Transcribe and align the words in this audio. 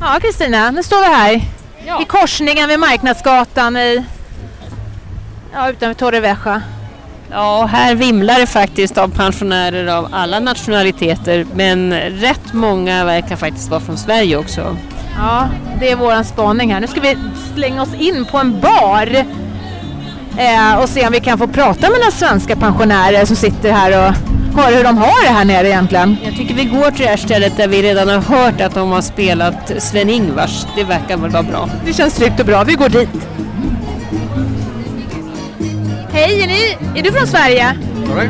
Ja, 0.00 0.18
Kristina, 0.20 0.70
nu 0.70 0.82
står 0.82 1.00
vi 1.00 1.14
här 1.14 1.40
Ja. 1.86 2.02
i 2.02 2.04
korsningen 2.04 2.68
vid 2.68 2.78
Marknadsgatan 2.80 3.76
i, 3.76 4.04
ja, 5.54 5.70
utanför 5.70 5.94
Torrevieja. 5.94 6.62
Ja, 7.30 7.68
här 7.72 7.94
vimlar 7.94 8.38
det 8.40 8.46
faktiskt 8.46 8.98
av 8.98 9.08
pensionärer 9.08 9.86
av 9.86 10.08
alla 10.12 10.40
nationaliteter 10.40 11.46
men 11.54 11.92
rätt 11.94 12.52
många 12.52 13.04
verkar 13.04 13.36
faktiskt 13.36 13.70
vara 13.70 13.80
från 13.80 13.98
Sverige 13.98 14.36
också. 14.36 14.76
Ja, 15.18 15.48
det 15.80 15.90
är 15.90 15.96
våran 15.96 16.24
spaning 16.24 16.72
här. 16.72 16.80
Nu 16.80 16.86
ska 16.86 17.00
vi 17.00 17.16
slänga 17.54 17.82
oss 17.82 17.94
in 17.98 18.24
på 18.30 18.38
en 18.38 18.60
bar 18.60 19.24
eh, 20.38 20.78
och 20.82 20.88
se 20.88 21.06
om 21.06 21.12
vi 21.12 21.20
kan 21.20 21.38
få 21.38 21.46
prata 21.46 21.90
med 21.90 21.98
några 22.00 22.10
svenska 22.12 22.56
pensionärer 22.56 23.24
som 23.24 23.36
sitter 23.36 23.72
här 23.72 24.08
och 24.08 24.14
höra 24.58 24.76
hur 24.76 24.84
de 24.84 24.98
har 24.98 25.24
det 25.24 25.32
här 25.32 25.44
nere 25.44 25.68
egentligen. 25.68 26.16
Jag 26.24 26.36
tycker 26.36 26.54
vi 26.54 26.64
går 26.64 26.90
till 26.90 27.04
det 27.04 27.10
här 27.10 27.16
stället 27.16 27.56
där 27.56 27.68
vi 27.68 27.82
redan 27.82 28.08
har 28.08 28.20
hört 28.20 28.60
att 28.60 28.74
de 28.74 28.90
har 28.90 29.02
spelat 29.02 29.72
Sven-Ingvars. 29.78 30.66
Det 30.76 30.84
verkar 30.84 31.16
väl 31.16 31.30
vara 31.30 31.42
bra. 31.42 31.70
Det 31.86 31.92
känns 31.92 32.14
tryggt 32.14 32.40
och 32.40 32.46
bra. 32.46 32.64
Vi 32.64 32.74
går 32.74 32.88
dit. 32.88 33.08
Hej, 36.12 36.42
är, 36.42 36.46
ni, 36.46 36.76
är 36.98 37.02
du 37.02 37.12
från 37.12 37.26
Sverige? 37.26 37.74
Sorry? 38.06 38.28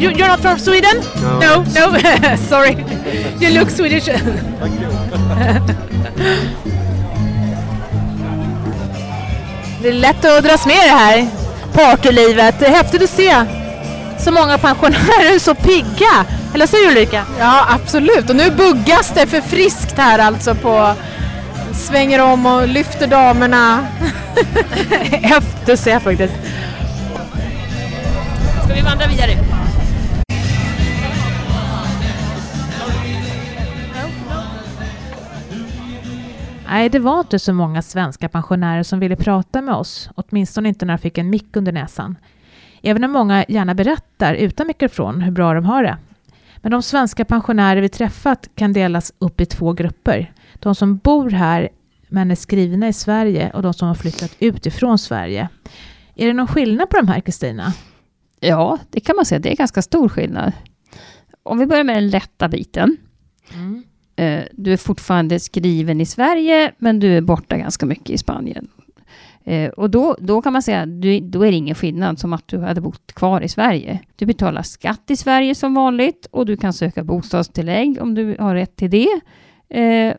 You, 0.00 0.12
you're 0.12 0.28
not 0.28 0.40
from 0.40 0.58
Sweden? 0.58 1.02
No. 1.22 1.38
No, 1.40 1.90
no. 1.90 1.98
sorry. 2.48 2.76
You 3.40 3.58
look 3.58 3.70
Swedish. 3.70 4.04
Thank 4.60 4.80
you. 4.80 4.90
Det 9.82 9.88
är 9.88 9.92
lätt 9.92 10.24
att 10.24 10.44
dras 10.44 10.66
med 10.66 10.74
i 10.74 10.88
det 10.88 10.94
här 10.94 11.28
partylivet. 11.72 12.54
Det 12.60 12.66
är 12.66 12.70
häftigt 12.70 13.02
att 13.02 13.10
se 13.10 13.44
så 14.20 14.32
många 14.32 14.58
pensionärer 14.58 15.38
så 15.38 15.54
pigga. 15.54 16.26
Eller 16.54 16.66
så 16.66 16.76
Ulrika? 16.76 17.24
Ja, 17.38 17.66
absolut. 17.68 18.30
Och 18.30 18.36
nu 18.36 18.50
buggas 18.50 19.12
det 19.14 19.26
för 19.26 19.40
friskt 19.40 19.98
här 19.98 20.18
alltså 20.18 20.54
på... 20.54 20.94
Svänger 21.72 22.22
om 22.22 22.46
och 22.46 22.68
lyfter 22.68 23.06
damerna. 23.06 23.86
Häftigt 25.10 25.68
att 25.68 25.80
se 25.80 26.00
faktiskt. 26.00 26.34
Ska 28.64 28.74
vi 28.74 28.80
vandra 28.80 29.06
vidare? 29.06 29.32
Nej, 36.70 36.88
det 36.88 36.98
var 36.98 37.20
inte 37.20 37.38
så 37.38 37.52
många 37.52 37.82
svenska 37.82 38.28
pensionärer 38.28 38.82
som 38.82 39.00
ville 39.00 39.16
prata 39.16 39.62
med 39.62 39.74
oss, 39.74 40.10
åtminstone 40.14 40.68
inte 40.68 40.84
när 40.86 40.94
de 40.94 40.98
fick 40.98 41.18
en 41.18 41.30
mick 41.30 41.56
under 41.56 41.72
näsan. 41.72 42.16
Även 42.82 43.04
om 43.04 43.10
många 43.12 43.44
gärna 43.48 43.74
berättar 43.74 44.34
utan 44.34 44.66
mikrofon 44.66 45.20
hur 45.20 45.32
bra 45.32 45.54
de 45.54 45.64
har 45.64 45.82
det. 45.82 45.96
Men 46.56 46.70
de 46.72 46.82
svenska 46.82 47.24
pensionärer 47.24 47.80
vi 47.80 47.88
träffat 47.88 48.48
kan 48.54 48.72
delas 48.72 49.12
upp 49.18 49.40
i 49.40 49.46
två 49.46 49.72
grupper. 49.72 50.32
De 50.54 50.74
som 50.74 50.96
bor 50.96 51.30
här 51.30 51.68
men 52.08 52.30
är 52.30 52.34
skrivna 52.34 52.88
i 52.88 52.92
Sverige 52.92 53.50
och 53.50 53.62
de 53.62 53.74
som 53.74 53.88
har 53.88 53.94
flyttat 53.94 54.36
utifrån 54.38 54.98
Sverige. 54.98 55.48
Är 56.14 56.26
det 56.26 56.32
någon 56.32 56.46
skillnad 56.46 56.90
på 56.90 56.96
de 56.96 57.08
här, 57.08 57.20
Kristina? 57.20 57.72
Ja, 58.40 58.78
det 58.90 59.00
kan 59.00 59.16
man 59.16 59.24
säga. 59.24 59.38
Det 59.38 59.52
är 59.52 59.56
ganska 59.56 59.82
stor 59.82 60.08
skillnad. 60.08 60.52
Om 61.42 61.58
vi 61.58 61.66
börjar 61.66 61.84
med 61.84 61.96
den 61.96 62.08
lätta 62.10 62.48
biten. 62.48 62.96
Eh, 64.16 64.44
Du 64.52 64.72
är 64.72 64.76
fortfarande 64.76 65.40
skriven 65.40 66.00
i 66.00 66.06
Sverige, 66.06 66.72
men 66.78 67.00
du 67.00 67.16
är 67.16 67.20
borta 67.20 67.56
ganska 67.56 67.86
mycket 67.86 68.10
i 68.10 68.18
Spanien. 68.18 68.68
Eh, 69.48 69.68
Och 69.70 69.90
då, 69.90 70.16
då 70.20 70.42
kan 70.42 70.52
man 70.52 70.62
säga, 70.62 70.86
du, 70.86 71.20
då 71.20 71.42
är 71.42 71.50
det 71.50 71.56
ingen 71.56 71.74
skillnad 71.74 72.18
som 72.18 72.32
att 72.32 72.48
du 72.48 72.58
hade 72.58 72.80
bott 72.80 73.12
kvar 73.12 73.40
i 73.40 73.48
Sverige. 73.48 73.98
Du 74.16 74.26
betalar 74.26 74.62
skatt 74.62 75.10
i 75.10 75.16
Sverige 75.16 75.54
som 75.54 75.74
vanligt 75.74 76.26
och 76.30 76.46
du 76.46 76.56
kan 76.56 76.72
söka 76.72 77.04
bostadstillägg 77.04 77.98
om 78.02 78.14
du 78.14 78.36
har 78.38 78.54
rätt 78.54 78.76
till 78.76 78.90
det. 78.90 79.08
Eh, 79.80 80.14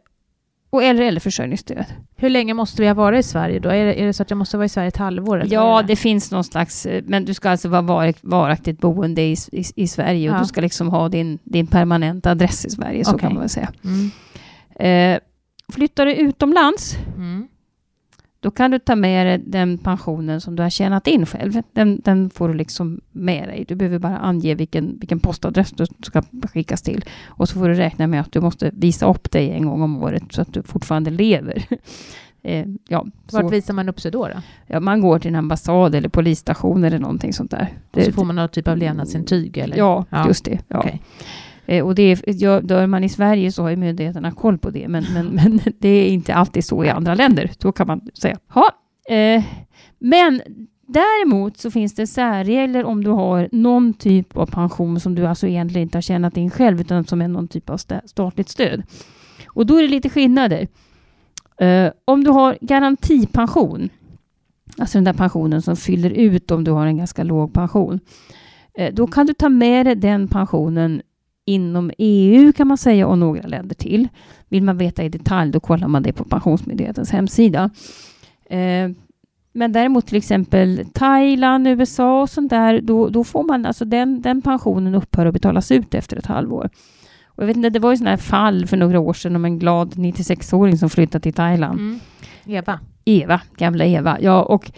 och 0.69 0.83
eller, 0.83 1.01
eller 1.03 1.19
försörjningsstöd. 1.19 1.85
Hur 2.15 2.29
länge 2.29 2.53
måste 2.53 2.81
vi 2.81 2.87
ha 2.87 2.93
varit 2.95 3.19
i 3.25 3.27
Sverige 3.27 3.59
då? 3.59 3.69
Är 3.69 3.85
det, 3.85 4.01
är 4.01 4.05
det 4.05 4.13
så 4.13 4.23
att 4.23 4.29
jag 4.29 4.37
måste 4.37 4.57
vara 4.57 4.65
i 4.65 4.69
Sverige 4.69 4.87
ett 4.87 4.97
halvår? 4.97 5.43
Ja, 5.47 5.79
är 5.79 5.83
det 5.83 5.95
finns 5.95 6.31
någon 6.31 6.43
slags, 6.43 6.85
eh, 6.85 7.03
men 7.07 7.25
du 7.25 7.33
ska 7.33 7.49
alltså 7.49 7.69
vara 7.69 7.81
varak, 7.81 8.17
varaktigt 8.21 8.79
boende 8.81 9.21
i, 9.21 9.35
i, 9.51 9.63
i 9.75 9.87
Sverige 9.87 10.29
och 10.29 10.35
Ja. 10.35 10.39
du 10.39 10.45
ska 10.45 10.61
liksom 10.61 10.89
ha 10.89 11.09
din, 11.09 11.39
din 11.43 11.67
permanenta 11.67 12.31
adress 12.31 12.65
i 12.65 12.69
Sverige, 12.69 13.05
så 13.05 13.11
Okej. 13.11 13.19
kan 13.21 13.33
man 13.33 13.39
väl 13.39 13.49
säga. 13.49 13.71
Mm. 13.83 14.11
Eh, 15.15 15.19
flyttar 15.73 16.05
du 16.05 16.13
utomlands, 16.15 16.97
Mm. 17.17 17.47
Då 18.41 18.51
kan 18.51 18.71
du 18.71 18.79
ta 18.79 18.95
med 18.95 19.25
dig 19.25 19.37
den 19.47 19.77
pensionen 19.77 20.41
som 20.41 20.55
du 20.55 20.63
har 20.63 20.69
tjänat 20.69 21.07
in 21.07 21.25
själv. 21.25 21.61
Den, 21.73 22.01
den 22.03 22.29
får 22.29 22.47
du 22.47 22.53
liksom 22.53 23.01
med 23.11 23.47
dig. 23.49 23.65
Du 23.67 23.75
behöver 23.75 23.99
bara 23.99 24.17
ange 24.17 24.55
vilken, 24.55 24.97
vilken 24.99 25.19
postadress 25.19 25.71
du 25.71 25.85
ska 26.03 26.23
skickas 26.53 26.81
till. 26.81 27.05
Och 27.27 27.49
så 27.49 27.59
får 27.59 27.67
du 27.69 27.73
räkna 27.73 28.07
med 28.07 28.21
att 28.21 28.31
du 28.31 28.41
måste 28.41 28.71
visa 28.73 29.05
upp 29.09 29.31
dig 29.31 29.51
en 29.51 29.65
gång 29.65 29.81
om 29.81 30.03
året 30.03 30.23
så 30.29 30.41
att 30.41 30.53
du 30.53 30.63
fortfarande 30.63 31.11
lever. 31.11 31.65
eh, 32.43 32.65
ja, 32.87 33.05
Vart 33.31 33.41
så, 33.41 33.49
visar 33.49 33.73
man 33.73 33.89
upp 33.89 34.01
sig 34.01 34.11
då? 34.11 34.27
då? 34.27 34.41
ja, 34.67 34.79
man 34.79 35.01
går 35.01 35.19
till 35.19 35.29
en 35.29 35.35
ambassad 35.35 35.95
eller 35.95 36.09
polisstation 36.09 36.83
eller 36.83 36.99
någonting 36.99 37.33
sånt 37.33 37.51
där. 37.51 37.73
Och 37.91 38.03
så 38.03 38.11
får 38.11 38.25
man 38.25 38.35
någon 38.35 38.49
typ 38.49 38.67
av 38.67 38.77
levnadsintyg? 38.77 39.57
Eller? 39.57 39.77
Ja, 39.77 40.05
Ja. 40.09 40.27
just 40.27 40.45
det. 40.45 40.59
Ja. 40.67 40.79
Okej. 40.79 41.01
Eh, 41.69 41.85
och 41.85 41.95
det 41.95 42.03
är, 42.03 42.61
dör 42.61 42.87
man 42.87 43.03
i 43.03 43.09
Sverige 43.09 43.51
så 43.51 43.63
har 43.63 43.69
ju 43.69 43.75
myndigheterna 43.75 44.31
koll 44.31 44.57
på 44.57 44.69
det, 44.69 44.87
men, 44.87 45.05
men, 45.13 45.27
men 45.27 45.59
det 45.79 45.89
är 45.89 46.09
inte 46.09 46.33
alltid 46.33 46.65
så 46.65 46.83
i 46.83 46.89
andra 46.89 47.15
länder. 47.15 47.51
Så 47.61 47.71
kan 47.71 47.87
man 47.87 48.01
säga. 48.13 48.37
Ha, 48.47 48.71
eh, 49.15 49.43
men 49.99 50.41
däremot 50.87 51.57
så 51.57 51.71
finns 51.71 51.95
det 51.95 52.07
särregler 52.07 52.85
om 52.85 53.03
du 53.03 53.09
har 53.09 53.49
någon 53.51 53.93
typ 53.93 54.37
av 54.37 54.45
pension 54.45 54.99
som 54.99 55.15
du 55.15 55.25
alltså 55.25 55.47
egentligen 55.47 55.87
inte 55.87 55.97
har 55.97 56.01
tjänat 56.01 56.37
in 56.37 56.49
själv, 56.49 56.81
utan 56.81 57.03
som 57.03 57.21
är 57.21 57.27
någon 57.27 57.47
typ 57.47 57.69
av 57.69 57.77
statligt 58.05 58.49
stöd. 58.49 58.83
Och 59.47 59.65
då 59.65 59.77
är 59.77 59.81
det 59.81 59.87
lite 59.87 60.09
skillnader. 60.09 60.67
Eh, 61.61 61.91
om 62.05 62.23
du 62.23 62.31
har 62.31 62.57
garantipension, 62.61 63.89
alltså 64.77 64.97
den 64.97 65.03
där 65.03 65.13
pensionen 65.13 65.61
som 65.61 65.75
fyller 65.75 66.09
ut 66.09 66.51
om 66.51 66.63
du 66.63 66.71
har 66.71 66.85
en 66.85 66.97
ganska 66.97 67.23
låg 67.23 67.53
pension, 67.53 67.99
eh, 68.77 68.93
då 68.93 69.07
kan 69.07 69.25
du 69.25 69.33
ta 69.33 69.49
med 69.49 69.85
dig 69.85 69.95
den 69.95 70.27
pensionen 70.27 71.01
inom 71.49 71.91
EU 71.97 72.53
kan 72.53 72.67
man 72.67 72.77
säga 72.77 73.07
och 73.07 73.17
några 73.17 73.47
länder 73.47 73.75
till. 73.75 74.07
Vill 74.49 74.63
man 74.63 74.77
veta 74.77 75.03
i 75.03 75.09
detalj 75.09 75.51
då 75.51 75.59
kollar 75.59 75.87
man 75.87 76.03
det 76.03 76.13
på 76.13 76.23
Pensionsmyndighetens 76.23 77.11
hemsida. 77.11 77.69
Eh, 78.49 78.89
men 79.53 79.71
däremot 79.71 80.07
till 80.07 80.17
exempel 80.17 80.85
Thailand, 80.93 81.67
USA 81.67 82.21
och 82.21 82.29
sånt 82.29 82.49
där, 82.49 82.81
då, 82.81 83.09
då 83.09 83.23
får 83.23 83.43
man 83.43 83.65
alltså 83.65 83.85
den, 83.85 84.21
den 84.21 84.41
pensionen 84.41 84.95
upphör 84.95 85.25
att 85.25 85.33
betalas 85.33 85.71
ut 85.71 85.93
efter 85.93 86.17
ett 86.17 86.25
halvår. 86.25 86.69
Och 87.25 87.43
jag 87.43 87.47
vet 87.47 87.57
inte, 87.57 87.69
det 87.69 87.79
var 87.79 87.91
ju 87.91 87.97
sådana 87.97 88.09
här 88.09 88.17
fall 88.17 88.67
för 88.67 88.77
några 88.77 88.99
år 88.99 89.13
sedan 89.13 89.35
om 89.35 89.45
en 89.45 89.59
glad 89.59 89.93
96-åring 89.93 90.77
som 90.77 90.89
flyttade 90.89 91.21
till 91.21 91.33
Thailand. 91.33 91.79
Mm. 91.79 91.99
Eva? 92.45 92.79
Eva, 93.05 93.41
gamla 93.57 93.85
Eva. 93.85 94.17
Ja, 94.21 94.43
och 94.43 94.71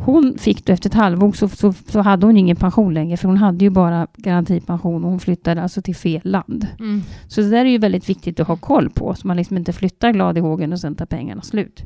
hon 0.00 0.38
fick 0.38 0.66
då 0.66 0.72
efter 0.72 0.88
ett 0.88 0.94
halvår 0.94 1.32
så, 1.32 1.48
så, 1.48 1.72
så 1.72 2.00
hade 2.00 2.26
hon 2.26 2.36
ingen 2.36 2.56
pension 2.56 2.94
längre 2.94 3.16
för 3.16 3.28
hon 3.28 3.36
hade 3.36 3.64
ju 3.64 3.70
bara 3.70 4.06
garantipension 4.16 5.04
och 5.04 5.10
hon 5.10 5.20
flyttade 5.20 5.62
alltså 5.62 5.82
till 5.82 5.96
fel 5.96 6.20
land. 6.24 6.66
Mm. 6.78 7.02
Så 7.28 7.40
det 7.40 7.50
där 7.50 7.64
är 7.64 7.70
ju 7.70 7.78
väldigt 7.78 8.08
viktigt 8.08 8.40
att 8.40 8.48
ha 8.48 8.56
koll 8.56 8.90
på 8.90 9.14
så 9.14 9.26
man 9.26 9.36
liksom 9.36 9.56
inte 9.56 9.72
flyttar 9.72 10.12
glad 10.12 10.38
i 10.38 10.40
hågen 10.40 10.72
och 10.72 10.80
sen 10.80 10.94
tar 10.94 11.06
pengarna 11.06 11.42
slut. 11.42 11.82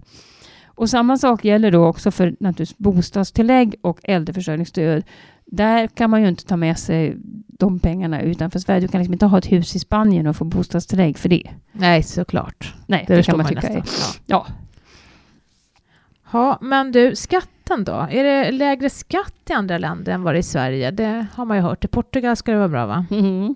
Och 0.74 0.90
samma 0.90 1.18
sak 1.18 1.44
gäller 1.44 1.70
då 1.70 1.86
också 1.86 2.10
för 2.10 2.36
naturligtvis 2.40 2.78
bostadstillägg 2.78 3.74
och 3.80 4.00
äldreförsörjningsstöd. 4.02 5.04
Där 5.44 5.86
kan 5.86 6.10
man 6.10 6.22
ju 6.22 6.28
inte 6.28 6.44
ta 6.44 6.56
med 6.56 6.78
sig 6.78 7.16
de 7.58 7.78
pengarna 7.78 8.22
utanför 8.22 8.58
Sverige. 8.58 8.80
Du 8.80 8.88
kan 8.88 9.00
liksom 9.00 9.12
inte 9.12 9.26
ha 9.26 9.38
ett 9.38 9.52
hus 9.52 9.76
i 9.76 9.78
Spanien 9.78 10.26
och 10.26 10.36
få 10.36 10.44
bostadstillägg 10.44 11.18
för 11.18 11.28
det. 11.28 11.50
Nej, 11.72 12.02
såklart. 12.02 12.74
Nej, 12.86 13.04
Det, 13.08 13.16
det, 13.16 13.22
kan 13.22 13.36
man 13.36 13.46
tycka 13.46 13.68
är. 13.68 13.82
Ja. 14.26 14.46
Ja, 16.32 16.58
men 16.60 16.92
du, 16.92 17.16
skatten 17.72 17.84
då? 17.84 18.18
Är 18.18 18.24
det 18.24 18.50
lägre 18.50 18.90
skatt 18.90 19.34
i 19.50 19.52
andra 19.52 19.78
länder 19.78 20.12
än 20.12 20.22
vad 20.22 20.34
det 20.34 20.38
är 20.38 20.40
i 20.40 20.42
Sverige? 20.42 20.90
Det 20.90 21.26
har 21.34 21.44
man 21.44 21.56
ju 21.56 21.62
hört. 21.62 21.84
I 21.84 21.88
Portugal 21.88 22.36
ska 22.36 22.52
det 22.52 22.58
vara 22.58 22.68
bra, 22.68 22.86
va? 22.86 23.06
Mhm. 23.10 23.54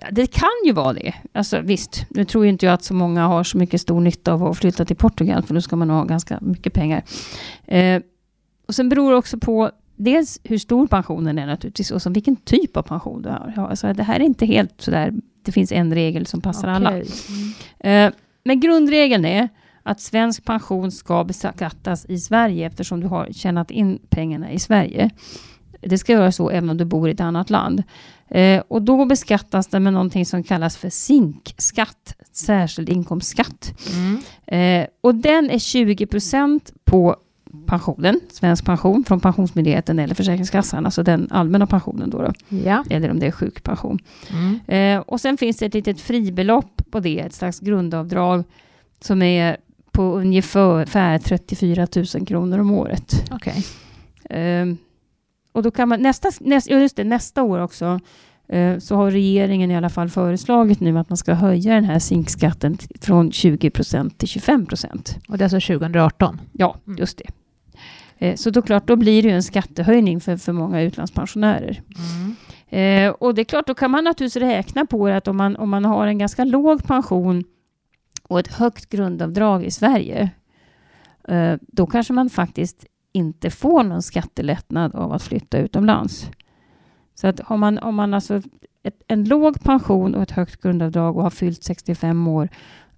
Ja, 0.00 0.06
det 0.10 0.26
kan 0.26 0.48
ju 0.66 0.72
vara 0.72 0.92
det. 0.92 1.14
Alltså 1.32 1.60
visst, 1.60 2.06
nu 2.10 2.24
tror 2.24 2.46
inte 2.46 2.66
jag 2.66 2.72
att 2.72 2.84
så 2.84 2.94
många 2.94 3.26
har 3.26 3.44
så 3.44 3.58
mycket 3.58 3.80
stor 3.80 4.00
nytta 4.00 4.32
av 4.32 4.44
att 4.44 4.58
flytta 4.58 4.84
till 4.84 4.96
Portugal, 4.96 5.42
för 5.42 5.54
då 5.54 5.60
ska 5.60 5.76
man 5.76 5.90
ha 5.90 6.04
ganska 6.04 6.38
mycket 6.40 6.72
pengar. 6.72 7.02
Eh, 7.66 8.02
och 8.68 8.74
sen 8.74 8.88
beror 8.88 9.10
det 9.10 9.16
också 9.16 9.38
på 9.38 9.70
dels 9.96 10.40
hur 10.44 10.58
stor 10.58 10.86
pensionen 10.86 11.38
är 11.38 11.46
naturligtvis, 11.46 11.90
och 11.90 12.02
så 12.02 12.10
vilken 12.10 12.36
typ 12.36 12.76
av 12.76 12.82
pension 12.82 13.22
du 13.22 13.28
har. 13.28 13.52
Ja, 13.56 13.68
alltså, 13.68 13.92
det 13.92 14.02
här 14.02 14.20
är 14.20 14.24
inte 14.24 14.46
helt 14.46 14.80
sådär, 14.80 15.12
det 15.44 15.52
finns 15.52 15.72
en 15.72 15.94
regel 15.94 16.26
som 16.26 16.40
passar 16.40 16.68
alla. 16.68 16.90
Okej. 16.90 17.06
Mm. 17.82 18.06
Eh, 18.06 18.12
men 18.44 18.60
grundregeln 18.60 19.24
är 19.24 19.48
att 19.88 20.00
svensk 20.00 20.44
pension 20.44 20.92
ska 20.92 21.24
beskattas 21.24 22.06
i 22.08 22.18
Sverige 22.18 22.66
eftersom 22.66 23.00
du 23.00 23.06
har 23.06 23.28
tjänat 23.32 23.70
in 23.70 23.98
pengarna 24.10 24.52
i 24.52 24.58
Sverige. 24.58 25.10
Det 25.80 25.98
ska 25.98 26.12
göra 26.12 26.32
så 26.32 26.50
även 26.50 26.70
om 26.70 26.76
du 26.76 26.84
bor 26.84 27.08
i 27.08 27.12
ett 27.12 27.20
annat 27.20 27.50
land. 27.50 27.82
Eh, 28.30 28.62
och 28.68 28.82
då 28.82 29.04
beskattas 29.04 29.66
det 29.66 29.80
med 29.80 29.92
någonting 29.92 30.26
som 30.26 30.42
kallas 30.42 30.76
för 30.76 30.90
SINK-skatt, 30.90 32.14
särskild 32.32 32.88
inkomstskatt. 32.88 33.74
Mm. 33.96 34.20
Eh, 34.82 34.88
och 35.00 35.14
den 35.14 35.50
är 35.50 35.58
20% 35.58 36.72
på 36.84 37.16
pensionen, 37.66 38.20
svensk 38.30 38.64
pension 38.64 39.04
från 39.04 39.20
Pensionsmyndigheten 39.20 39.98
eller 39.98 40.14
Försäkringskassan, 40.14 40.84
alltså 40.86 41.02
den 41.02 41.28
allmänna 41.30 41.66
pensionen 41.66 42.10
då, 42.10 42.22
då 42.22 42.32
Ja. 42.48 42.84
eller 42.90 43.10
om 43.10 43.18
det 43.20 43.26
är 43.26 43.30
sjukpension. 43.32 43.98
Mm. 44.30 44.60
Eh, 44.66 45.02
och 45.06 45.20
sen 45.20 45.36
finns 45.36 45.56
det 45.56 45.66
ett 45.66 45.74
litet 45.74 46.00
fribelopp 46.00 46.82
på 46.90 47.00
det, 47.00 47.18
ett 47.20 47.34
slags 47.34 47.60
grundavdrag 47.60 48.44
som 49.00 49.22
är 49.22 49.56
på 49.98 50.02
ungefär 50.02 51.18
34 51.18 51.86
000 52.14 52.26
kronor 52.26 52.58
om 52.58 52.70
året. 52.70 53.30
Okej. 53.30 53.64
Ehm, 54.30 54.76
och 55.52 55.62
då 55.62 55.70
kan 55.70 55.88
man 55.88 56.02
nästa, 56.02 56.30
nästa, 56.40 56.74
just 56.74 56.96
det, 56.96 57.04
nästa 57.04 57.42
år 57.42 57.58
också 57.58 58.00
eh, 58.48 58.78
så 58.78 58.96
har 58.96 59.10
regeringen 59.10 59.70
i 59.70 59.76
alla 59.76 59.88
fall 59.88 60.08
föreslagit 60.08 60.80
nu 60.80 60.98
att 60.98 61.08
man 61.10 61.16
ska 61.16 61.34
höja 61.34 61.74
den 61.74 61.84
här 61.84 61.98
zinkskatten 61.98 62.78
från 63.00 63.32
20 63.32 63.70
procent 63.70 64.18
till 64.18 64.28
25 64.28 64.66
procent. 64.66 65.16
Och 65.28 65.38
det 65.38 65.42
är 65.44 65.54
alltså 65.54 65.72
2018? 65.72 66.40
Ja, 66.52 66.76
Mm. 66.86 66.98
just 66.98 67.18
det. 67.18 67.30
Eh, 68.26 68.34
så 68.36 68.50
då 68.50 68.62
klart, 68.62 68.86
då 68.86 68.96
blir 68.96 69.22
det 69.22 69.28
ju 69.28 69.34
en 69.34 69.42
skattehöjning 69.42 70.20
för, 70.20 70.36
för 70.36 70.52
många 70.52 70.82
utlandspensionärer. 70.82 71.82
Mm. 71.98 72.36
Eh, 73.08 73.10
och 73.12 73.34
det 73.34 73.42
är 73.42 73.44
klart, 73.44 73.66
då 73.66 73.74
kan 73.74 73.90
man 73.90 74.04
naturligtvis 74.04 74.42
räkna 74.42 74.86
på 74.86 75.08
det 75.08 75.16
att 75.16 75.28
om 75.28 75.36
man, 75.36 75.56
om 75.56 75.70
man 75.70 75.84
har 75.84 76.06
en 76.06 76.18
ganska 76.18 76.44
låg 76.44 76.84
pension 76.84 77.44
och 78.28 78.40
ett 78.40 78.54
högt 78.54 78.88
grundavdrag 78.88 79.64
i 79.64 79.70
Sverige, 79.70 80.30
eh, 81.28 81.56
då 81.60 81.86
kanske 81.86 82.12
man 82.12 82.30
faktiskt 82.30 82.86
inte 83.12 83.50
får 83.50 83.82
någon 83.82 84.02
skattelättnad 84.02 84.94
av 84.94 85.12
att 85.12 85.22
flytta 85.22 85.58
utomlands. 85.58 86.30
Så 87.14 87.26
att 87.26 87.40
har 87.40 87.56
man, 87.56 87.78
om 87.78 87.94
man 87.94 88.14
alltså 88.14 88.42
ett, 88.82 89.02
en 89.06 89.24
låg 89.24 89.60
pension 89.60 90.14
och 90.14 90.22
ett 90.22 90.30
högt 90.30 90.62
grundavdrag 90.62 91.16
och 91.16 91.22
har 91.22 91.30
fyllt 91.30 91.64
65 91.64 92.28
år, 92.28 92.48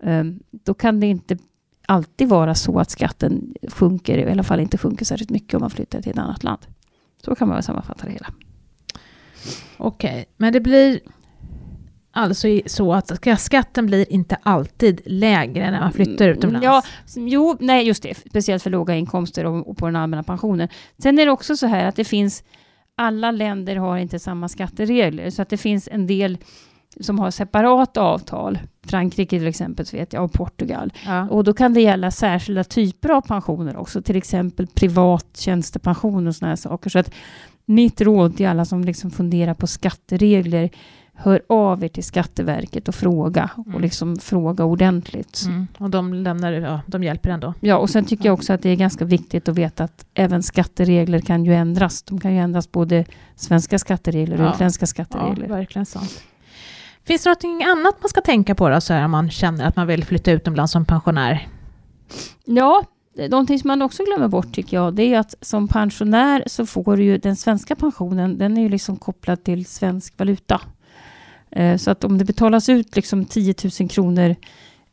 eh, 0.03 0.25
då 0.51 0.75
kan 0.75 1.01
det 1.01 1.07
inte 1.07 1.39
alltid 1.87 2.29
vara 2.29 2.55
så 2.55 2.79
att 2.79 2.91
skatten 2.91 3.55
sjunker, 3.69 4.19
i 4.19 4.33
alla 4.33 4.43
fall 4.43 4.61
inte 4.61 4.79
sjunker 4.79 5.05
särskilt 5.05 5.31
mycket 5.31 5.55
om 5.55 5.61
man 5.61 5.71
flyttar 5.71 6.03
till 6.03 6.11
ett 6.11 6.19
annat 6.19 6.45
land. 6.45 6.61
Så 7.25 7.35
kan 7.35 7.49
man 7.49 7.55
väl 7.55 7.65
sammanfatta 7.65 8.07
det 8.07 8.13
hela. 8.13 8.27
Okej, 9.77 10.25
men 10.37 10.53
det 10.53 10.61
blir 10.61 11.01
alltså 12.13 12.49
så 12.67 12.93
att 12.93 13.17
ska- 13.17 13.37
skatten 13.37 13.87
blir 13.87 14.13
inte 14.13 14.37
alltid 14.43 15.01
lägre 15.05 15.71
när 15.71 15.81
man 15.81 15.93
flyttar 15.93 16.29
utomlands? 16.29 16.65
Ja, 16.65 16.83
jo, 17.17 17.57
nej 17.61 17.87
just 17.87 18.03
det. 18.03 18.15
Speciellt 18.15 18.63
för 18.63 18.71
låga 18.71 18.95
inkomster 18.95 19.47
och, 19.47 19.69
och 19.69 19.77
på 19.77 19.87
den 19.87 19.97
allmänna 19.97 20.23
pensionen. 20.23 20.69
Sen 20.99 21.19
är 21.19 21.27
det 21.27 21.33
också 21.33 21.57
så 21.57 21.67
här 21.67 21.85
att 21.85 21.97
det 21.97 22.05
finns, 22.05 22.45
alla 22.97 23.31
länder 23.31 23.77
har 23.77 23.97
inte 23.99 24.19
samma 24.19 24.49
skatteregler, 24.49 25.31
så 25.31 25.43
att 25.43 25.49
det 25.49 25.57
finns 25.57 25.89
en 25.93 26.07
del 26.07 26.39
som 27.01 27.19
har 27.19 27.31
separata 27.31 28.01
avtal. 28.01 28.59
Frankrike 28.87 29.39
till 29.39 29.47
exempel, 29.47 29.87
så 29.87 29.97
vet 29.97 30.13
jag, 30.13 30.25
och 30.25 30.33
Portugal. 30.33 30.93
Ja. 31.07 31.29
Och 31.29 31.45
då 31.45 31.55
kan 31.55 31.75
det 31.75 31.81
gälla 31.81 32.11
särskilda 32.11 32.65
typer 32.65 33.09
av 33.09 33.21
pensioner 33.21 33.77
också, 33.77 34.03
till 34.03 34.17
exempel 34.17 34.67
privat 34.67 35.27
tjänstepension 35.37 36.27
och 36.27 36.37
sådana 36.37 36.51
här 36.51 36.57
saker. 36.57 36.91
Så 36.91 36.99
att 36.99 37.11
mitt 37.67 38.01
råd 38.01 38.37
till 38.37 38.47
alla 38.47 38.65
som 38.65 38.85
liksom 38.85 39.11
funderar 39.11 39.55
på 39.55 39.67
skatteregler, 39.67 40.71
hör 41.23 41.43
av 41.49 41.85
er 41.85 41.89
till 41.89 42.05
Skatteverket 42.05 42.89
och 42.89 42.95
fråga. 42.95 43.51
Mm. 43.57 43.75
Och 43.75 43.81
liksom 43.81 44.17
fråga 44.17 44.65
ordentligt. 44.65 45.43
Mm. 45.47 45.67
Och 45.79 45.91
de, 45.91 46.15
lämnar, 46.15 46.53
ja, 46.53 46.81
de 46.87 47.05
hjälper 47.05 47.31
ändå? 47.31 47.55
Ja, 47.61 47.77
och 47.77 47.91
sen 47.91 48.05
tycker 48.05 48.25
jag 48.27 48.35
också 48.35 48.53
att 48.53 48.63
det 48.63 48.69
är 48.71 48.77
ganska 48.77 49.05
viktigt 49.05 49.49
att 49.49 49.55
veta 49.59 49.85
att 49.85 50.07
även 50.15 50.43
skatteregler 50.43 51.21
kan 51.21 51.45
ju 51.45 51.55
ändras. 51.55 52.03
De 52.03 52.21
kan 52.21 52.33
ju 52.35 52.39
ändras 52.41 52.73
både 52.73 53.05
svenska 53.37 53.79
skatteregler 53.79 54.41
och 54.41 54.47
Ja. 54.47 54.55
utländska 54.55 54.83
Ja, 54.83 54.87
skatteregler. 54.87 55.49
verkligen 55.49 55.87
sant. 55.87 56.23
Finns 57.05 57.23
det 57.25 57.31
något 57.31 57.45
annat 57.45 57.95
man 58.03 58.09
ska 58.09 58.21
tänka 58.21 58.55
på 58.55 58.69
då, 58.69 58.81
så 58.81 58.93
här, 58.93 59.05
om 59.05 59.11
man 59.11 59.31
känner 59.31 59.65
att 59.67 59.77
man 59.77 59.87
vill 59.87 60.05
flytta 60.05 60.31
utomlands 60.33 60.73
som 60.73 60.85
pensionär? 60.85 61.49
Ja, 62.45 62.85
någonting 63.31 63.59
som 63.59 63.69
man 63.69 63.83
också 63.83 64.05
glömmer 64.05 64.29
bort 64.29 64.53
tycker 64.55 64.77
jag, 64.77 64.95
det 64.95 65.15
är 65.15 65.19
att 65.19 65.35
som 65.41 65.69
pensionär 65.69 66.43
så 66.47 66.67
får 66.67 66.97
du 66.97 67.05
ju 67.05 67.19
den 67.19 67.37
svenska 67.37 67.77
pensionen, 67.77 68.39
den 68.39 68.59
är 68.59 68.63
ju 68.63 68.69
liksom 68.69 68.97
kopplad 68.97 69.45
till 69.45 69.67
svensk 69.67 70.19
valuta. 70.19 70.61
Eh, 71.51 71.77
Så 71.77 71.91
att 71.91 72.05
om 72.05 72.19
det 72.19 72.25
betalas 72.25 72.69
ut 72.69 72.97
liksom 72.97 73.25
10 73.25 73.55
000 73.81 73.89
kronor 73.89 74.37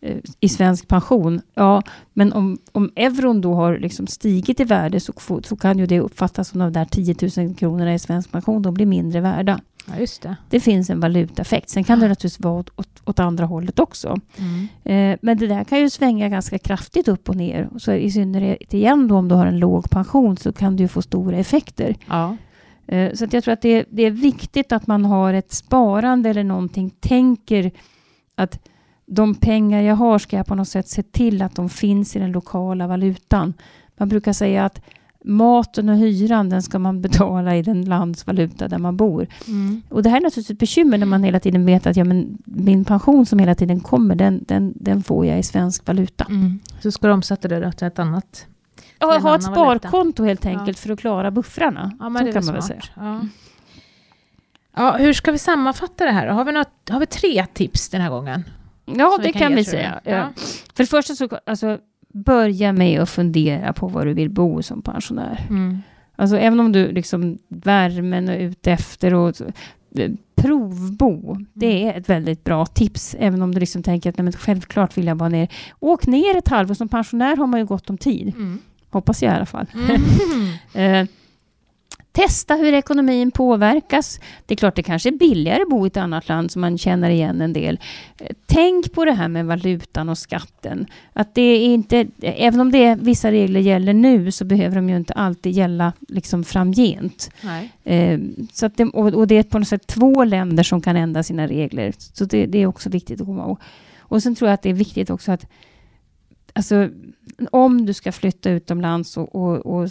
eh, 0.01 0.17
i 0.39 0.49
svensk 0.49 0.87
pension, 0.87 1.41
ja, 1.53 1.81
men 2.13 2.33
om, 2.33 2.57
om 2.71 2.91
euron 2.95 3.41
då 3.41 3.53
har 3.53 3.77
liksom 3.77 4.07
stigit 4.07 4.59
i 4.59 4.63
värde 4.63 4.99
så, 4.99 5.13
så 5.43 5.55
kan 5.55 5.79
ju 5.79 5.85
det 5.85 5.99
uppfattas 5.99 6.47
som 6.47 6.59
de 6.59 6.73
där 6.73 6.85
10 6.85 7.15
000 7.37 7.55
kronorna 7.55 7.93
i 7.93 7.99
svensk 7.99 8.31
pension, 8.31 8.61
de 8.61 8.73
blir 8.73 8.85
mindre 8.85 9.21
värda. 9.21 9.59
Ja, 9.91 9.99
just 9.99 10.21
det. 10.21 10.35
Det 10.49 10.59
finns 10.59 10.89
en 10.89 10.99
valutaeffekt. 10.99 11.69
Sen 11.69 11.83
kan 11.83 11.99
det 11.99 12.07
naturligtvis 12.07 12.39
vara 12.39 12.59
åt, 12.59 12.69
åt, 12.75 13.01
åt 13.05 13.19
andra 13.19 13.45
hållet 13.45 13.79
också. 13.79 14.19
Mm. 14.37 14.67
Eh, 14.83 15.19
men 15.21 15.37
det 15.37 15.47
där 15.47 15.63
kan 15.63 15.79
ju 15.79 15.89
svänga 15.89 16.29
ganska 16.29 16.57
kraftigt 16.59 17.07
upp 17.07 17.29
och 17.29 17.35
ner. 17.35 17.69
Så 17.77 17.91
I 17.93 18.11
synnerhet 18.11 18.73
igen 18.73 19.07
då 19.07 19.15
om 19.15 19.27
du 19.27 19.35
har 19.35 19.45
en 19.45 19.59
låg 19.59 19.89
pension 19.89 20.37
så 20.37 20.53
kan 20.53 20.75
du 20.75 20.87
få 20.87 21.01
stora 21.01 21.37
effekter. 21.37 21.95
Ja. 22.07 22.37
Eh, 22.87 23.13
så 23.13 23.25
att 23.25 23.33
jag 23.33 23.43
tror 23.43 23.53
att 23.53 23.61
det, 23.61 23.69
är- 23.69 23.85
det 23.89 24.03
är 24.03 24.11
viktigt 24.11 24.71
att 24.71 24.87
man 24.87 25.05
har 25.05 25.33
ett 25.33 25.51
sparande 25.51 26.29
eller 26.29 26.43
någonting. 26.43 26.89
Tänker 26.99 27.71
att 28.35 28.59
de 29.05 29.35
pengar 29.35 29.81
jag 29.81 29.95
har 29.95 30.19
ska 30.19 30.37
jag 30.37 30.45
på 30.47 30.55
något 30.55 30.67
sätt 30.67 30.87
se 30.87 31.03
till 31.03 31.41
att 31.41 31.55
de 31.55 31.69
finns 31.69 32.15
i 32.15 32.19
den 32.19 32.31
lokala 32.31 32.87
valutan. 32.87 33.53
Man 33.97 34.09
brukar 34.09 34.33
säga 34.33 34.65
att 34.65 34.81
maten 35.23 35.89
och 35.89 35.97
hyran 35.97 36.49
den 36.49 36.61
ska 36.63 36.79
man 36.79 37.01
betala 37.07 37.55
i 37.55 37.61
den 37.61 37.85
landsvaluta 37.85 38.67
där 38.67 38.77
man 38.77 38.97
bor. 38.97 39.27
Mm. 39.47 39.81
Och 39.89 40.03
det 40.03 40.09
här 40.09 40.17
är 40.17 40.21
naturligtvis 40.21 40.49
ett 40.53 40.59
bekymmer 40.59 40.97
när 40.97 41.05
man 41.05 41.23
hela 41.23 41.39
tiden 41.39 41.65
vet 41.65 41.87
att 41.87 41.97
ja, 41.97 42.03
men 42.03 42.37
min 42.45 42.85
pension 42.85 43.25
som 43.25 43.39
hela 43.39 43.55
tiden 43.55 43.79
kommer, 43.79 44.15
den, 44.15 44.43
den, 44.47 44.73
den 44.75 45.03
får 45.03 45.25
jag 45.25 45.39
i 45.39 45.43
svensk 45.43 45.87
valuta. 45.87 46.25
Mm. 46.29 46.59
Så 46.81 46.91
ska 46.91 47.07
du 47.07 47.13
omsätta 47.13 47.47
det 47.47 47.71
till 47.71 47.87
ett 47.87 47.99
annat? 47.99 48.47
Ja, 48.99 49.17
ha 49.19 49.35
ett 49.35 49.43
sparkonto 49.43 50.23
helt 50.23 50.45
Ja. 50.45 50.51
enkelt 50.51 50.79
för 50.79 50.89
att 50.93 50.99
klara 50.99 51.31
buffrarna. 51.31 51.91
Ja, 51.99 52.09
men 52.09 52.19
Så 52.19 52.25
det 52.25 52.31
kan 52.31 52.45
man 52.45 52.53
väl 52.53 52.63
säga. 52.63 52.81
Ja. 52.95 53.21
Ja, 54.75 54.91
hur 54.97 55.13
ska 55.13 55.31
vi 55.31 55.37
sammanfatta 55.37 56.05
det 56.05 56.11
här? 56.11 56.27
Har 56.27 56.45
vi, 56.45 56.51
något, 56.51 56.89
har 56.89 56.99
vi 56.99 57.05
tre 57.05 57.45
tips 57.53 57.89
den 57.89 58.01
här 58.01 58.09
gången? 58.09 58.43
Ja, 58.85 59.11
som 59.15 59.23
det 59.23 59.31
kan 59.31 59.49
ge, 59.49 59.55
vi 59.55 59.63
säga. 59.65 59.99
Ja. 60.03 60.29
För 60.75 60.83
det 60.83 60.87
första 60.87 61.15
så, 61.15 61.29
alltså, 61.45 61.77
börja 62.13 62.71
med 62.73 63.01
att 63.01 63.09
fundera 63.09 63.73
på 63.73 63.87
var 63.87 64.05
du 64.05 64.13
vill 64.13 64.29
bo 64.29 64.61
som 64.63 64.81
pensionär. 64.81 65.45
Mm. 65.49 65.81
Alltså 66.15 66.37
även 66.37 66.59
om 66.59 66.71
du 66.71 66.91
liksom 66.91 67.37
värmen 67.47 68.29
är 68.29 68.37
ute 68.37 68.71
efter 68.71 69.13
och 69.13 69.41
eh, 69.95 70.11
provbo. 70.35 71.37
Det 71.53 71.81
Mm. 71.81 71.87
är 71.95 71.99
ett 71.99 72.09
väldigt 72.09 72.43
bra 72.43 72.65
tips. 72.65 73.15
Även 73.19 73.41
om 73.41 73.53
du 73.53 73.59
liksom 73.59 73.83
tänker 73.83 74.09
att 74.09 74.17
nej, 74.17 74.33
självklart 74.33 74.97
vill 74.97 75.07
jag 75.07 75.15
vara 75.15 75.29
ner. 75.29 75.47
Åk 75.79 76.07
ner 76.07 76.37
ett 76.37 76.47
halvår. 76.47 76.73
Som 76.73 76.89
pensionär 76.89 77.35
har 77.37 77.47
man 77.47 77.59
ju 77.59 77.65
gott 77.65 77.89
om 77.89 77.97
tid. 77.97 78.27
Mm. 78.35 78.59
Hoppas 78.89 79.23
jag 79.23 79.33
i 79.33 79.35
alla 79.35 79.45
fall. 79.45 79.65
Mm. 79.73 80.01
Eh, 80.73 81.05
testa 82.11 82.55
hur 82.55 82.73
ekonomin 82.73 83.31
påverkas. 83.31 84.19
Det 84.45 84.53
är 84.53 84.55
klart 84.55 84.75
det 84.75 84.83
kanske 84.83 85.09
är 85.09 85.17
billigare 85.17 85.61
att 85.61 85.69
bo 85.69 85.85
i 85.85 85.87
ett 85.87 85.97
annat 85.97 86.27
land 86.27 86.51
som 86.51 86.61
man 86.61 86.77
känner 86.77 87.09
igen 87.09 87.41
en 87.41 87.53
del. 87.53 87.79
Eh, 88.17 88.35
tänk 88.45 88.93
på 88.93 89.05
det 89.05 89.11
här 89.11 89.27
med 89.27 89.45
valutan 89.45 90.09
och 90.09 90.17
skatten. 90.17 90.87
Att 91.13 91.35
det 91.35 91.41
är 91.41 91.65
inte, 91.65 92.07
även 92.21 92.59
om 92.59 92.71
det 92.71 92.85
är, 92.85 92.95
vissa 92.95 93.31
regler 93.31 93.59
gäller 93.59 93.93
nu 93.93 94.31
så 94.31 94.45
behöver 94.45 94.75
de 94.75 94.89
ju 94.89 94.97
inte 94.97 95.13
alltid 95.13 95.53
gälla 95.53 95.93
liksom 96.07 96.43
framgent. 96.43 97.31
Eh, 97.83 98.19
så 98.53 98.65
att 98.65 98.77
det, 98.77 98.83
och, 98.83 99.13
och 99.13 99.27
det 99.27 99.37
är 99.37 99.43
på 99.43 99.59
något 99.59 99.67
sätt 99.67 99.87
två 99.87 100.23
länder 100.23 100.63
som 100.63 100.81
kan 100.81 100.95
ändra 100.95 101.23
sina 101.23 101.47
regler. 101.47 101.93
Så 101.97 102.25
det, 102.25 102.45
det 102.45 102.57
är 102.61 102.67
också 102.67 102.89
viktigt 102.89 103.21
att 103.21 103.27
komma 103.27 103.43
ihåg. 103.43 103.59
Och 103.99 104.23
sen 104.23 104.35
tror 104.35 104.49
jag 104.49 104.53
att 104.53 104.61
det 104.61 104.69
är 104.69 104.73
viktigt 104.73 105.09
också 105.09 105.31
att 105.31 105.45
alltså, 106.57 106.89
om 107.51 107.85
du 107.85 107.93
ska 107.93 108.11
flytta 108.11 108.49
utomlands 108.49 109.17
och, 109.17 109.35
och, 109.35 109.57
och 109.65 109.89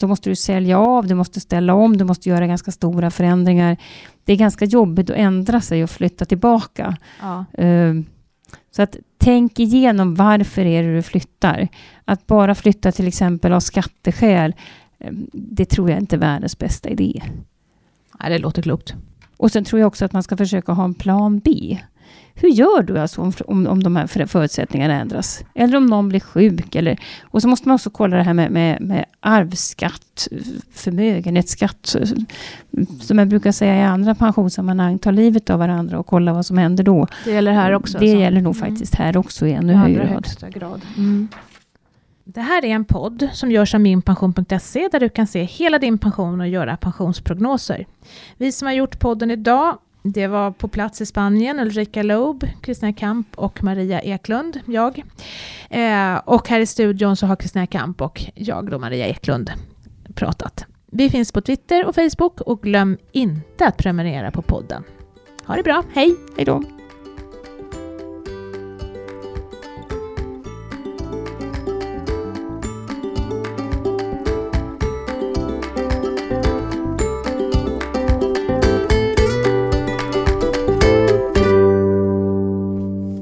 då 0.00 0.06
måste 0.06 0.30
du 0.30 0.36
sälja 0.36 0.78
av, 0.78 1.06
du 1.06 1.14
måste 1.14 1.40
ställa 1.40 1.74
om, 1.74 1.96
du 1.96 2.04
måste 2.04 2.28
göra 2.28 2.46
ganska 2.46 2.70
stora 2.70 3.10
förändringar. 3.10 3.76
Det 4.24 4.32
är 4.32 4.36
ganska 4.36 4.64
jobbigt 4.64 5.10
att 5.10 5.16
ändra 5.16 5.60
sig 5.60 5.84
och 5.84 5.90
flytta 5.90 6.24
tillbaka. 6.24 6.96
Ja. 7.20 7.44
Eh, 7.52 7.94
Så 8.70 8.82
att 8.82 8.96
tänk 9.18 9.58
igenom 9.58 10.14
varför 10.14 10.64
är 10.66 10.82
det 10.82 10.94
du 10.94 11.02
flyttar. 11.02 11.68
Att 12.04 12.26
bara 12.26 12.54
flytta 12.54 12.92
till 12.92 13.08
exempel 13.08 13.52
av 13.52 13.60
skatteskäl, 13.60 14.54
eh, 14.98 15.12
det 15.32 15.64
tror 15.64 15.90
jag 15.90 15.98
inte 15.98 16.16
är 16.16 16.20
världens 16.20 16.58
bästa 16.58 16.88
idé. 16.88 17.22
ja, 18.18 18.28
det 18.28 18.38
låter 18.38 18.62
klokt. 18.62 18.94
Och 19.36 19.50
sen 19.52 19.64
tror 19.64 19.80
jag 19.80 19.86
också 19.86 20.04
att 20.04 20.12
man 20.12 20.22
ska 20.22 20.36
försöka 20.36 20.72
ha 20.72 20.84
en 20.84 20.94
plan 20.94 21.38
B. 21.38 21.78
Hur 22.34 22.48
gör 22.48 22.82
du 22.82 22.98
alltså 22.98 23.20
om, 23.20 23.32
om, 23.46 23.66
om 23.66 23.82
de 23.82 23.96
här 23.96 24.06
för- 24.06 24.26
förutsättningarna 24.26 24.94
ändras? 25.00 25.44
Eller 25.54 25.76
om 25.76 25.86
någon 25.86 26.08
blir 26.08 26.20
sjuk? 26.20 26.74
Eller, 26.74 26.98
och 27.22 27.42
så 27.42 27.48
måste 27.48 27.68
man 27.68 27.74
också 27.74 27.90
kolla 27.90 28.16
det 28.16 28.22
här 28.22 28.34
med, 28.34 28.50
med, 28.50 28.80
med 28.80 29.04
arvsskatt, 29.20 30.28
förmögenhetsskatt. 30.72 31.96
Som 33.00 33.18
jag 33.18 33.28
brukar 33.28 33.52
säga 33.52 33.76
i 33.78 33.82
andra 33.82 34.14
pensionssammanhang, 34.14 34.98
ta 34.98 35.10
livet 35.10 35.50
av 35.50 35.58
varandra 35.58 35.98
och 35.98 36.06
kolla 36.06 36.32
vad 36.32 36.46
som 36.46 36.58
händer 36.58 36.84
då. 36.84 37.06
Det 37.24 37.30
gäller 37.30 37.52
här 37.52 37.72
också. 37.72 37.98
det 37.98 38.04
alltså. 38.04 38.18
gäller 38.20 38.40
nog 38.40 38.56
Mm. 38.56 38.68
faktiskt 38.70 38.94
här 38.94 39.16
också 39.16 39.46
i 39.46 39.52
ännu 39.52 39.72
högre 39.74 40.06
grad. 40.06 40.52
grad. 40.52 40.80
Mm. 40.96 41.28
Det 42.24 42.40
här 42.40 42.64
är 42.64 42.68
en 42.68 42.84
podd 42.84 43.28
som 43.32 43.50
görs 43.50 43.74
av 43.74 43.80
minpension.se 43.80 44.88
där 44.92 45.00
du 45.00 45.08
kan 45.08 45.26
se 45.26 45.42
hela 45.42 45.78
din 45.78 45.98
pension 45.98 46.40
och 46.40 46.48
göra 46.48 46.76
pensionsprognoser. 46.76 47.86
Vi 48.36 48.52
som 48.52 48.66
har 48.66 48.72
gjort 48.72 48.98
podden 49.00 49.30
idag, 49.30 49.78
det 50.02 50.26
var 50.26 50.50
på 50.50 50.68
plats 50.68 51.00
i 51.00 51.06
Spanien 51.06 51.60
Ulrika 51.60 52.02
Loeb, 52.02 52.44
Kristina 52.62 52.92
Kamp 52.92 53.26
och 53.34 53.64
Maria 53.64 54.00
Eklund, 54.00 54.60
jag. 54.66 55.02
Eh, 55.70 56.16
och 56.24 56.48
här 56.48 56.60
i 56.60 56.66
studion 56.66 57.16
så 57.16 57.26
har 57.26 57.36
Kristina 57.36 57.66
Kamp 57.66 58.00
och 58.00 58.22
jag 58.34 58.70
då, 58.70 58.78
Maria 58.78 59.06
Eklund, 59.06 59.50
pratat. 60.14 60.66
Vi 60.86 61.10
finns 61.10 61.32
på 61.32 61.40
Twitter 61.40 61.86
och 61.86 61.94
Facebook 61.94 62.40
och 62.40 62.62
glöm 62.62 62.98
inte 63.12 63.66
att 63.66 63.76
prenumerera 63.76 64.30
på 64.30 64.42
podden. 64.42 64.84
Ha 65.46 65.56
det 65.56 65.62
bra, 65.62 65.84
hej! 65.94 66.16
Hej 66.36 66.44
då! 66.44 66.81